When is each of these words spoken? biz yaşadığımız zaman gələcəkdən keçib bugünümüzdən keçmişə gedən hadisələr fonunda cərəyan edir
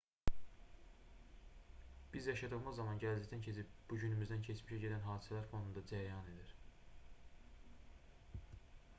biz 2.13 2.29
yaşadığımız 2.29 2.77
zaman 2.79 3.01
gələcəkdən 3.03 3.43
keçib 3.47 3.75
bugünümüzdən 3.91 4.41
keçmişə 4.47 4.79
gedən 4.85 5.05
hadisələr 5.09 5.45
fonunda 5.51 5.83
cərəyan 5.93 6.33
edir 6.33 6.55